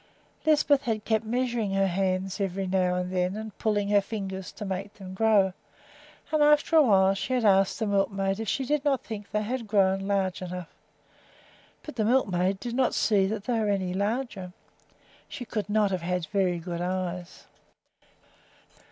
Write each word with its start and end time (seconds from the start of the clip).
Lisbeth 0.47 0.81
had 0.81 1.05
kept 1.05 1.25
measuring 1.25 1.73
her 1.73 1.85
hands 1.85 2.41
every 2.41 2.65
now 2.65 2.95
and 2.95 3.11
then 3.13 3.35
and 3.35 3.55
pulling 3.59 3.89
her 3.89 4.01
fingers 4.01 4.51
to 4.51 4.65
make 4.65 4.95
them 4.95 5.13
grow; 5.13 5.53
and 6.31 6.41
after 6.41 6.75
a 6.75 6.81
while 6.81 7.13
she 7.13 7.33
had 7.35 7.45
asked 7.45 7.77
the 7.77 7.85
milkmaid 7.85 8.39
if 8.39 8.49
she 8.49 8.65
did 8.65 8.83
not 8.83 9.03
think 9.03 9.29
they 9.29 9.43
had 9.43 9.67
grown 9.67 10.07
large 10.07 10.41
enough, 10.41 10.69
but 11.83 11.97
the 11.97 12.03
milkmaid 12.03 12.59
did 12.59 12.73
not 12.73 12.95
see 12.95 13.27
that 13.27 13.43
they 13.43 13.59
were 13.59 13.69
any 13.69 13.93
larger. 13.93 14.53
She 15.29 15.45
could 15.45 15.69
not 15.69 15.91
have 15.91 16.25
very 16.31 16.57
good 16.57 16.81
eyes! 16.81 17.45